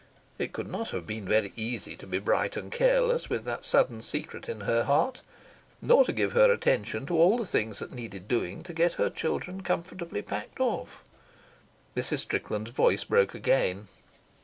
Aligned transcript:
It 0.39 0.51
could 0.51 0.67
not 0.67 0.89
have 0.89 1.05
been 1.05 1.27
very 1.27 1.53
easy 1.55 1.95
to 1.97 2.07
be 2.07 2.17
bright 2.17 2.57
and 2.57 2.71
careless 2.71 3.29
with 3.29 3.43
that 3.43 3.63
sudden 3.63 4.01
secret 4.01 4.49
in 4.49 4.61
her 4.61 4.85
heart, 4.85 5.21
nor 5.79 6.03
to 6.05 6.11
give 6.11 6.31
her 6.31 6.51
attention 6.51 7.05
to 7.05 7.15
all 7.19 7.37
the 7.37 7.45
things 7.45 7.77
that 7.77 7.91
needed 7.93 8.27
doing 8.27 8.63
to 8.63 8.73
get 8.73 8.93
her 8.93 9.11
children 9.11 9.61
comfortably 9.61 10.23
packed 10.23 10.59
off. 10.59 11.03
Mrs. 11.95 12.17
Strickland's 12.21 12.71
voice 12.71 13.03
broke 13.03 13.35
again. 13.35 13.89